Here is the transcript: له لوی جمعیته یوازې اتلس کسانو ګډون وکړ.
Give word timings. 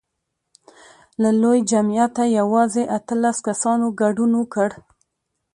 له 1.21 1.29
لوی 1.41 1.59
جمعیته 1.71 2.23
یوازې 2.39 2.83
اتلس 2.97 3.37
کسانو 3.47 3.87
ګډون 4.01 4.31
وکړ. 4.37 4.69